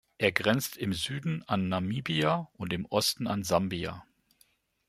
Er 0.17 0.31
grenzt 0.31 0.77
im 0.77 0.93
Süden 0.93 1.43
an 1.47 1.69
Namibia 1.69 2.49
und 2.57 2.73
im 2.73 2.87
Osten 2.87 3.27
an 3.27 3.43
Sambia. 3.43 4.03